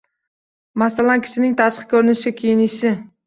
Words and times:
Masalan, 0.83 1.21
kishining 1.27 1.53
tashqi 1.61 1.87
ko‘rinishi, 1.93 2.35
kiyinishi 2.43 2.95